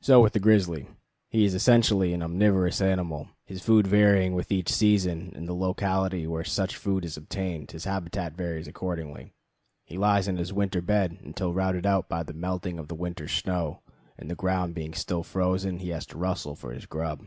So 0.00 0.22
with 0.22 0.32
the 0.32 0.38
grizzly. 0.38 0.86
He 1.28 1.44
is 1.44 1.52
essentially 1.52 2.12
an 2.12 2.22
omnivorous 2.22 2.80
animal: 2.80 3.30
his 3.46 3.60
food 3.60 3.84
varying 3.84 4.32
with 4.32 4.52
each 4.52 4.68
season 4.70 5.32
and 5.34 5.48
the 5.48 5.56
locality 5.56 6.24
where 6.24 6.44
such 6.44 6.76
food 6.76 7.04
is 7.04 7.16
obtained, 7.16 7.72
his 7.72 7.82
habitat 7.82 8.36
varies 8.36 8.68
accordingly. 8.68 9.32
He 9.84 9.98
lies 9.98 10.28
in 10.28 10.36
his 10.36 10.52
winter 10.52 10.80
bed 10.80 11.18
until 11.20 11.52
routed 11.52 11.84
out 11.84 12.08
by 12.08 12.22
the 12.22 12.32
melting 12.32 12.78
of 12.78 12.86
the 12.86 12.94
winter 12.94 13.26
snow, 13.26 13.82
and 14.16 14.30
the 14.30 14.36
ground 14.36 14.76
being 14.76 14.94
still 14.94 15.24
frozen, 15.24 15.80
he 15.80 15.88
has 15.88 16.06
to 16.06 16.16
rustle 16.16 16.54
for 16.54 16.70
his 16.72 16.86
grub. 16.86 17.24